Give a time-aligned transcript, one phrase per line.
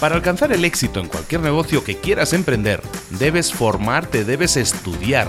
[0.00, 5.28] Para alcanzar el éxito en cualquier negocio que quieras emprender, debes formarte, debes estudiar,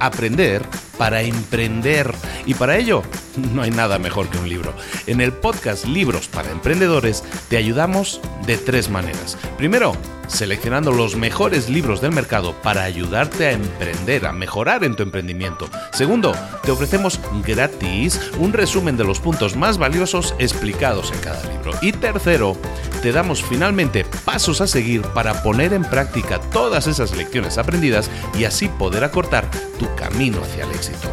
[0.00, 0.62] aprender
[0.96, 2.14] para emprender.
[2.46, 3.02] Y para ello,
[3.52, 4.72] no hay nada mejor que un libro.
[5.06, 9.36] En el podcast Libros para Emprendedores te ayudamos de tres maneras.
[9.58, 9.94] Primero,
[10.28, 15.68] seleccionando los mejores libros del mercado para ayudarte a emprender, a mejorar en tu emprendimiento.
[15.92, 21.72] Segundo, te ofrecemos gratis un resumen de los puntos más valiosos explicados en cada libro.
[21.80, 22.56] Y tercero,
[23.06, 28.46] te damos finalmente pasos a seguir para poner en práctica todas esas lecciones aprendidas y
[28.46, 31.08] así poder acortar tu camino hacia el éxito.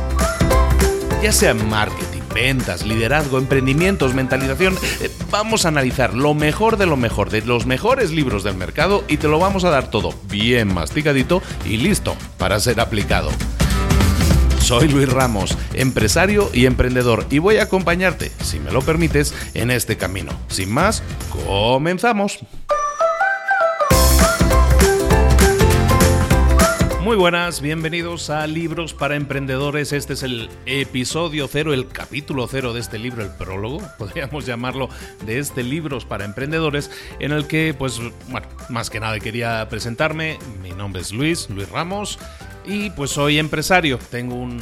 [1.22, 6.98] Ya sea marketing, ventas, liderazgo, emprendimientos, mentalización, eh, vamos a analizar lo mejor de lo
[6.98, 10.74] mejor, de los mejores libros del mercado y te lo vamos a dar todo bien
[10.74, 13.30] masticadito y listo para ser aplicado.
[14.63, 19.69] Soy Luis Ramos, empresario y emprendedor, y voy a acompañarte, si me lo permites, en
[19.69, 20.31] este camino.
[20.47, 21.03] Sin más,
[21.46, 22.40] comenzamos.
[27.03, 29.91] Muy buenas, bienvenidos a Libros para Emprendedores.
[29.91, 34.88] Este es el episodio cero, el capítulo cero de este libro, el prólogo, podríamos llamarlo,
[35.25, 38.00] de este Libros para Emprendedores, en el que, pues,
[38.30, 40.40] bueno, más que nada quería presentarme.
[40.62, 42.18] Mi nombre es Luis, Luis Ramos,
[42.66, 44.62] y pues soy empresario, tengo un,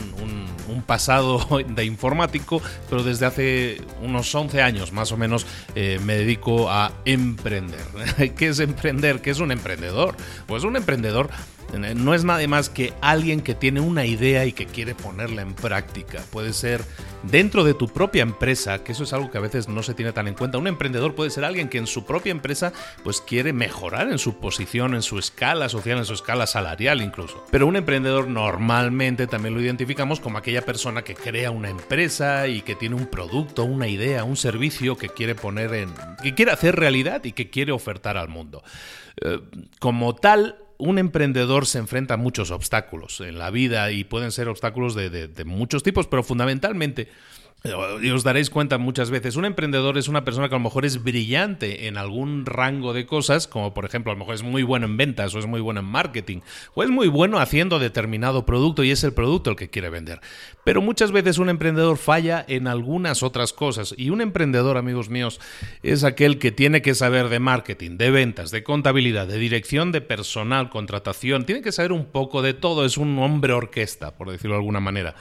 [0.86, 5.46] pasado de informático, pero desde hace unos 11 años más o menos
[5.76, 7.80] eh, me dedico a emprender.
[8.38, 9.22] ¿Qué es emprender?
[9.22, 10.16] ¿Qué es un emprendedor?
[10.48, 11.30] Pues un emprendedor
[11.78, 15.54] no es nada más que alguien que tiene una idea y que quiere ponerla en
[15.54, 16.24] práctica.
[16.32, 16.84] Puede ser
[17.24, 20.12] dentro de tu propia empresa, que eso es algo que a veces no se tiene
[20.12, 20.58] tan en cuenta.
[20.58, 22.74] Un emprendedor puede ser alguien que en su propia empresa
[23.04, 27.46] pues quiere mejorar en su posición, en su escala social, en su escala salarial incluso.
[27.52, 32.62] Pero un emprendedor normalmente también lo identificamos como aquella persona que crea una empresa y
[32.62, 36.76] que tiene un producto, una idea, un servicio que quiere poner en que quiere hacer
[36.76, 38.64] realidad y que quiere ofertar al mundo.
[39.24, 39.40] Eh,
[39.80, 44.48] como tal, un emprendedor se enfrenta a muchos obstáculos en la vida y pueden ser
[44.48, 47.08] obstáculos de, muchos tipos, pero fundamentalmente
[47.64, 50.84] y os daréis cuenta muchas veces, un emprendedor es una persona que a lo mejor
[50.84, 54.64] es brillante en algún rango de cosas, como por ejemplo a lo mejor es muy
[54.64, 56.40] bueno en ventas o es muy bueno en marketing
[56.74, 60.22] o es muy bueno haciendo determinado producto y es el producto el que quiere vender.
[60.64, 65.40] Pero muchas veces un emprendedor falla en algunas otras cosas y un emprendedor, amigos míos,
[65.84, 70.02] es aquel que tiene que saber de marketing, de ventas, de contabilidad, de dirección de
[70.02, 74.56] personal, contratación, tiene que saber un poco de todo, es un hombre orquesta, por decirlo
[74.56, 75.14] de alguna manera.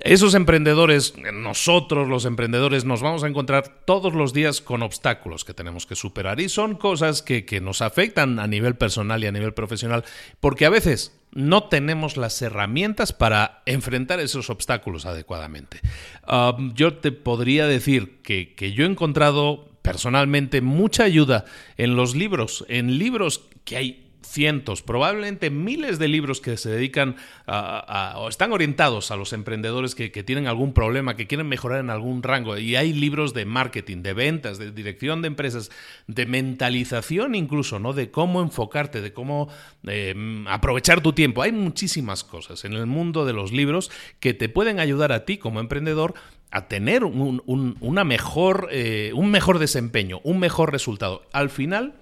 [0.00, 5.52] Esos emprendedores, nosotros los emprendedores, nos vamos a encontrar todos los días con obstáculos que
[5.52, 9.52] tenemos que superar y son cosas que, nos afectan a nivel personal y a nivel
[9.52, 10.04] profesional,
[10.40, 15.80] porque a veces no tenemos las herramientas para enfrentar esos obstáculos adecuadamente.
[16.26, 21.44] Um, yo te podría decir que, que yo he encontrado personalmente mucha ayuda
[21.76, 27.16] en los libros, en libros que hay cientos, probablemente miles de libros que se dedican
[27.46, 31.90] a, o están orientados a los emprendedores que, tienen algún problema, que quieren mejorar en
[31.90, 32.58] algún rango.
[32.58, 35.70] Y hay libros de marketing, de ventas, de dirección de empresas,
[36.06, 37.92] de mentalización incluso, ¿no?
[37.92, 39.48] De cómo enfocarte, de cómo
[39.86, 40.14] eh,
[40.48, 41.42] aprovechar tu tiempo.
[41.42, 43.90] Hay muchísimas cosas en el mundo de los libros
[44.20, 46.14] que te pueden ayudar a ti como emprendedor
[46.50, 51.22] a tener un, una mejor, eh, un mejor desempeño, un mejor resultado.
[51.32, 51.94] Al final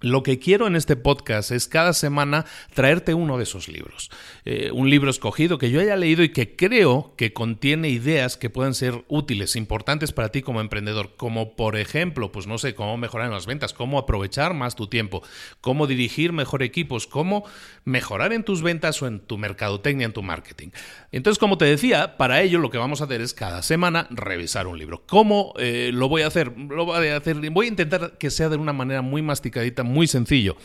[0.00, 4.10] lo que quiero en este podcast es cada semana traerte uno de esos libros.
[4.44, 8.50] Eh, un libro escogido que yo haya leído y que creo que contiene ideas que
[8.50, 11.16] pueden ser útiles, importantes para ti como emprendedor.
[11.16, 14.86] Como por ejemplo, pues no sé, cómo mejorar en las ventas, cómo aprovechar más tu
[14.86, 15.22] tiempo,
[15.60, 17.44] cómo dirigir mejor equipos, cómo
[17.84, 20.68] mejorar en tus ventas o en tu mercadotecnia, en tu marketing.
[21.12, 24.66] Entonces, como te decía, para ello lo que vamos a hacer es cada semana revisar
[24.66, 25.02] un libro.
[25.06, 26.56] ¿Cómo eh, lo voy a hacer?
[26.56, 30.06] Lo voy a hacer, voy a intentar que sea de una manera muy masticadita muy
[30.06, 30.56] sencillo.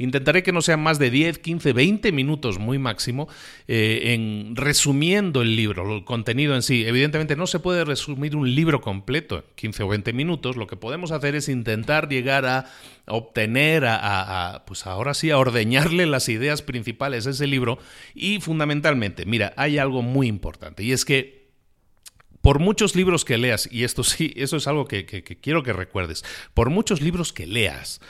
[0.00, 3.28] Intentaré que no sean más de 10, 15, 20 minutos muy máximo
[3.68, 6.86] eh, en resumiendo el libro, el contenido en sí.
[6.86, 10.56] Evidentemente no se puede resumir un libro completo en 15 o 20 minutos.
[10.56, 12.64] Lo que podemos hacer es intentar llegar a
[13.08, 17.78] obtener, a, pues ahora sí, a ordeñarle las ideas principales a ese libro.
[18.14, 21.40] Y fundamentalmente, mira, hay algo muy importante y es que
[22.40, 26.24] por muchos libros que leas, y esto sí, eso es algo que, quiero que recuerdes,
[26.54, 28.00] por muchos libros que leas,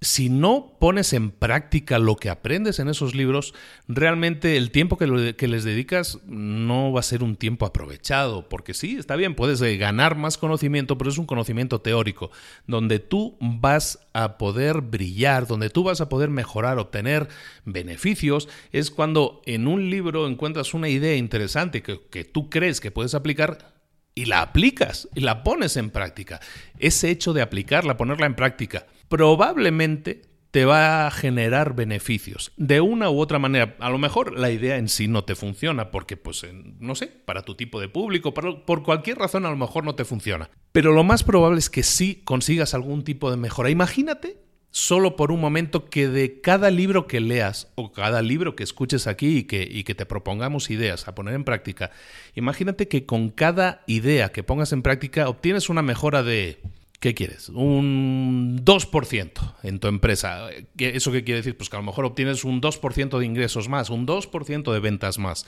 [0.00, 3.54] si no pones en práctica lo que aprendes en esos libros,
[3.88, 8.96] realmente el tiempo que, les dedicas no va a ser un tiempo aprovechado, porque sí,
[8.96, 12.30] está bien, puedes eh, ganar más conocimiento, pero es un conocimiento teórico,
[12.66, 17.28] donde tú vas a poder brillar, donde tú vas a poder mejorar, obtener
[17.64, 22.92] beneficios, es cuando en un libro encuentras una idea interesante que, que tú crees que
[22.92, 23.72] puedes aplicar
[24.14, 26.40] y la aplicas y la pones en práctica.
[26.80, 33.10] Ese hecho de aplicarla, ponerla en práctica, probablemente te va a generar beneficios de una
[33.10, 33.76] u otra manera.
[33.80, 36.46] A lo mejor la idea en sí no te funciona porque, pues,
[36.80, 40.04] no sé, para tu tipo de público, por cualquier razón a lo mejor no te
[40.04, 40.50] funciona.
[40.72, 43.70] Pero lo más probable es que sí consigas algún tipo de mejora.
[43.70, 44.38] Imagínate
[44.70, 49.06] solo por un momento que de cada libro que leas o cada libro que escuches
[49.06, 51.90] aquí y que, y que te propongamos ideas a poner en práctica,
[52.34, 56.60] imagínate que con cada idea que pongas en práctica obtienes una mejora de
[57.00, 57.48] ¿Qué quieres?
[57.50, 60.48] Un 2% en tu empresa.
[60.76, 61.56] ¿Eso qué quiere decir?
[61.56, 65.18] Pues que a lo mejor obtienes un 2% de ingresos más, un 2% de ventas
[65.18, 65.46] más.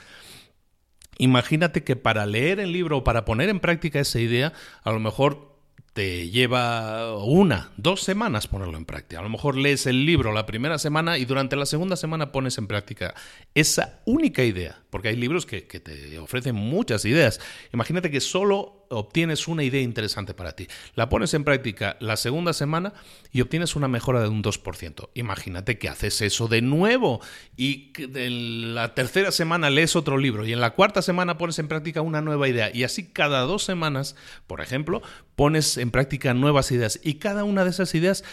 [1.17, 4.53] Imagínate que para leer el libro o para poner en práctica esa idea,
[4.83, 5.51] a lo mejor
[5.93, 9.19] te lleva una, dos semanas ponerlo en práctica.
[9.19, 12.57] A lo mejor lees el libro la primera semana y durante la segunda semana pones
[12.57, 13.13] en práctica
[13.55, 17.41] esa única idea, porque hay libros que, te ofrecen muchas ideas.
[17.73, 20.67] Imagínate que solo obtienes una idea interesante para ti.
[20.95, 22.93] La pones en práctica la segunda semana
[23.31, 25.09] y obtienes una mejora de un 2%.
[25.15, 27.21] Imagínate que haces eso de nuevo
[27.57, 31.67] y en la tercera semana lees otro libro y en la cuarta semana pones en
[31.67, 34.15] práctica una nueva idea y así cada dos semanas,
[34.47, 35.01] por ejemplo,
[35.35, 38.23] pones en práctica nuevas ideas y cada una de esas ideas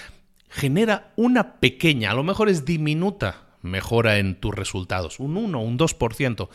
[0.50, 5.78] genera una pequeña, a lo mejor es diminuta, mejora en tus resultados, un 1, un
[5.78, 6.48] 2%.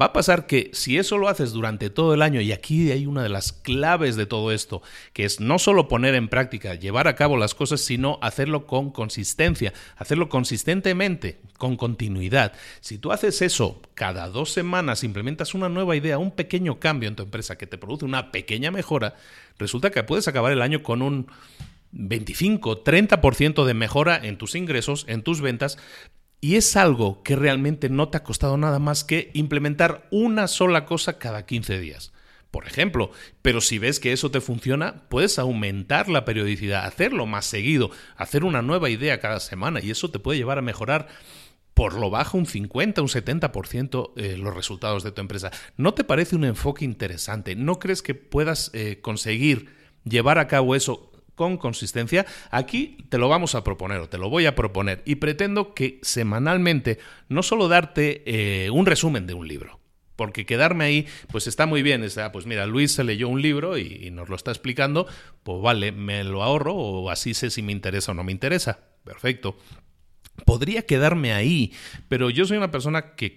[0.00, 3.06] Va a pasar que si eso lo haces durante todo el año, y aquí hay
[3.06, 4.82] una de las claves de todo esto,
[5.12, 8.90] que es no solo poner en práctica, llevar a cabo las cosas, sino hacerlo con
[8.90, 12.52] consistencia, hacerlo consistentemente, con continuidad.
[12.80, 17.16] Si tú haces eso cada dos semanas, implementas una nueva idea, un pequeño cambio en
[17.16, 19.14] tu empresa que te produce una pequeña mejora,
[19.58, 21.28] resulta que puedes acabar el año con un
[21.92, 25.78] 25, 30% de mejora en tus ingresos, en tus ventas,
[26.46, 30.84] y es algo que realmente no te ha costado nada más que implementar una sola
[30.84, 32.12] cosa cada 15 días.
[32.52, 33.10] Por ejemplo,
[33.42, 38.44] pero si ves que eso te funciona, puedes aumentar la periodicidad, hacerlo más seguido, hacer
[38.44, 41.08] una nueva idea cada semana y eso te puede llevar a mejorar
[41.74, 45.50] por lo bajo un 50, un 70% eh, los resultados de tu empresa.
[45.76, 47.56] ¿No te parece un enfoque interesante?
[47.56, 49.74] ¿No crees que puedas eh, conseguir
[50.04, 54.28] llevar a cabo eso con consistencia, aquí te lo vamos a proponer o te lo
[54.28, 59.46] voy a proponer y pretendo que semanalmente no solo darte eh, un resumen de un
[59.46, 59.78] libro,
[60.16, 62.02] porque quedarme ahí, pues está muy bien.
[62.02, 65.06] O pues mira, Luis se leyó un libro y, nos lo está explicando,
[65.44, 68.80] pues vale, me lo ahorro o así sé si me interesa o no me interesa.
[69.04, 69.56] Perfecto.
[70.44, 71.72] Podría quedarme ahí,
[72.08, 73.36] pero yo soy una persona que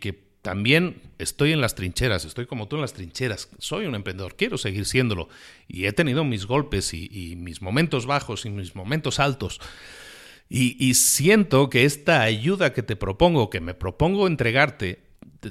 [0.50, 4.58] también estoy en las trincheras, estoy como tú en las trincheras, soy un emprendedor, quiero
[4.58, 5.30] seguir siéndolo
[5.68, 9.62] y he tenido mis golpes y, mis momentos bajos y mis momentos altos.
[10.50, 15.04] Y, siento que esta ayuda que te propongo, que me propongo entregarte,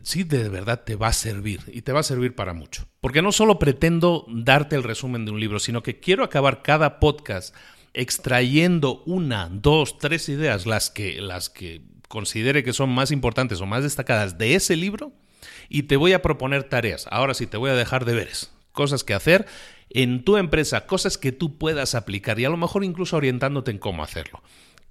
[0.03, 2.89] sí de verdad te va a servir y te va a servir para mucho.
[3.01, 6.99] Porque no solo pretendo darte el resumen de un libro, sino que quiero acabar cada
[6.99, 7.55] podcast
[7.95, 13.67] extrayendo una, dos, tres ideas, las que, las que considere que son más importantes o
[13.67, 15.13] más destacadas de ese libro
[15.69, 17.07] y te voy a proponer tareas.
[17.11, 19.47] Ahora sí, te voy a dejar deberes, cosas que hacer
[19.91, 23.79] en tu empresa, cosas que tú puedas aplicar y a lo mejor incluso orientándote en
[23.79, 24.43] cómo hacerlo.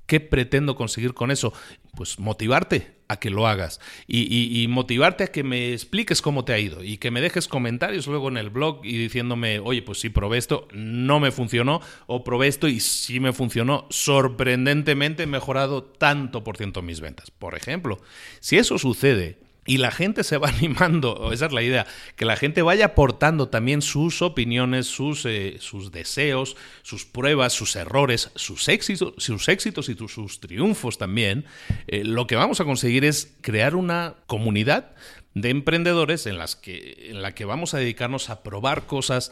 [0.07, 1.53] ¿Qué pretendo conseguir con eso?
[1.95, 6.59] Pues motivarte a que lo hagas y, motivarte a que me expliques cómo te ha
[6.59, 10.09] ido y que me dejes comentarios luego en el blog y diciéndome, oye, pues si
[10.09, 15.83] probé esto, no me funcionó o probé esto y sí me funcionó, sorprendentemente he mejorado
[15.83, 17.31] tanto por ciento mis ventas.
[17.31, 17.99] Por ejemplo,
[18.39, 22.35] si eso sucede, y la gente se va animando, esa es la idea, que la
[22.35, 28.67] gente vaya aportando también sus opiniones, sus, eh, sus deseos, sus pruebas, sus errores, sus
[28.69, 31.45] éxitos, sus éxitos y sus triunfos también.
[31.87, 34.95] Eh, lo que vamos a conseguir es crear una comunidad
[35.35, 39.31] de emprendedores en, las que, en la que vamos a dedicarnos a probar cosas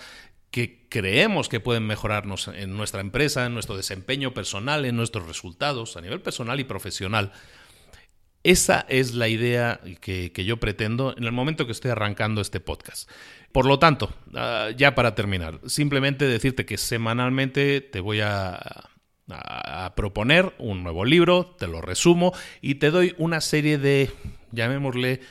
[0.51, 5.97] que creemos que pueden mejorarnos en nuestra empresa, en nuestro desempeño personal, en nuestros resultados
[5.97, 7.33] a nivel personal y profesional.
[8.45, 13.09] Esa es la idea que, yo pretendo en el momento que estoy arrancando este podcast.
[13.51, 18.91] Por lo tanto, ah, ya para terminar, simplemente decirte que semanalmente te voy a,
[19.95, 24.11] proponer un nuevo libro, te lo resumo y te doy una serie de,
[24.51, 25.21] llamémosle,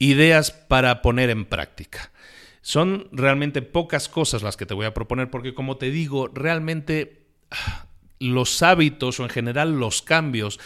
[0.00, 2.10] ideas para poner en práctica.
[2.62, 7.28] Son realmente pocas cosas las que te voy a proponer porque como te digo, realmente
[7.52, 7.86] ah,
[8.18, 10.58] los hábitos o en general los cambios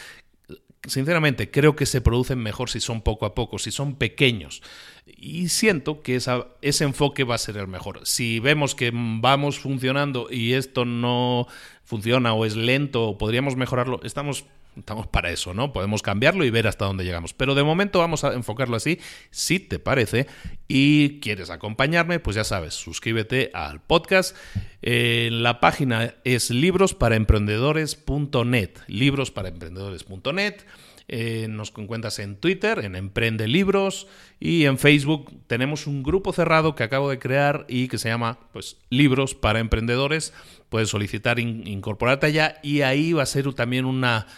[0.86, 4.62] sinceramente, creo que se producen mejor si son poco a poco, si son pequeños.
[5.06, 8.00] Y siento que ese enfoque va a ser el mejor.
[8.04, 11.46] Si vemos que vamos funcionando y esto no
[11.84, 14.44] funciona o es lento o podríamos mejorarlo, estamos
[14.76, 15.72] Estamos para eso, ¿no?
[15.72, 17.32] Podemos cambiarlo y ver hasta dónde llegamos.
[17.34, 18.98] Pero de momento vamos a enfocarlo así,
[19.30, 20.26] si te parece,
[20.68, 24.36] y quieres acompañarme, pues ya sabes, suscríbete al podcast.
[24.82, 30.64] la página es librosparaemprendedores.net, librosparaemprendedores.net.
[31.12, 34.06] Eh, nos encuentras en Twitter, en Emprende Libros
[34.38, 38.38] y en Facebook tenemos un grupo cerrado que acabo de crear y que se llama
[38.52, 40.32] pues Libros para Emprendedores.
[40.68, 44.28] Puedes solicitar incorporarte allá y ahí va a ser también una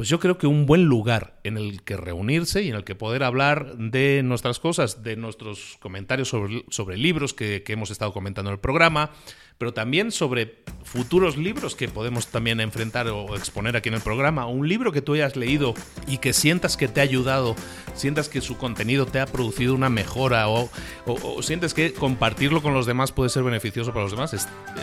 [0.00, 2.94] pues yo creo que un buen lugar en el que reunirse y en el que
[2.94, 8.10] poder hablar de nuestras cosas, de nuestros comentarios sobre, sobre libros que, que hemos estado
[8.14, 9.10] comentando en el programa,
[9.60, 14.46] pero también sobre futuros libros que podemos también enfrentar o exponer aquí en el programa.
[14.46, 15.74] Un libro que tú hayas leído
[16.06, 17.54] y que sientas que te ha ayudado,
[17.94, 20.70] sientas que su contenido te ha producido una mejora o,
[21.42, 24.34] sientes que compartirlo con los demás puede ser beneficioso para los demás,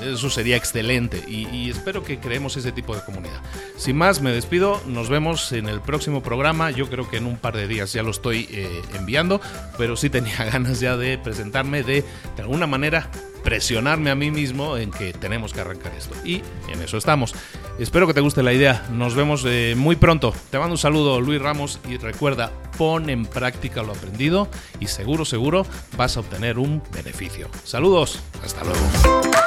[0.03, 3.41] eso sería excelente y, espero que creemos ese tipo de comunidad.
[3.77, 7.38] Sin más, me despido, nos vemos en el próximo programa, yo creo que en un
[7.38, 9.41] par de días ya lo estoy eh, enviando,
[9.75, 12.05] pero sí tenía ganas ya de presentarme, de
[12.36, 13.10] de alguna manera
[13.47, 16.13] presionarme a mí mismo en que tenemos que arrancar esto.
[16.25, 17.33] Y en eso estamos.
[17.79, 18.85] Espero que te guste la idea.
[18.91, 20.33] Nos vemos eh, muy pronto.
[20.51, 24.49] Te mando un saludo, Luis Ramos, y recuerda, pon en práctica lo aprendido
[24.81, 27.47] y seguro, seguro vas a obtener un beneficio.
[27.63, 29.46] Saludos, hasta luego.